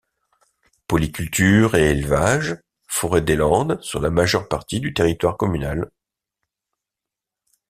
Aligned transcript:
Polyculture 0.87 1.75
et 1.75 1.91
élevage, 1.91 2.57
forêt 2.87 3.21
des 3.21 3.35
Landes 3.35 3.79
sur 3.83 4.01
la 4.01 4.09
majeure 4.09 4.47
partie 4.47 4.79
du 4.79 4.95
territoire 4.95 5.37
communal. 5.37 5.91